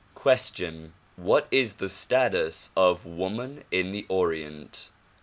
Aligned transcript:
Question: 0.15 0.95
What 1.15 1.47
is 1.51 1.75
the 1.75 1.87
status 1.87 2.71
of 2.75 3.05
woman 3.05 3.63
in 3.69 3.91
the 3.91 4.07
Orient? 4.09 4.89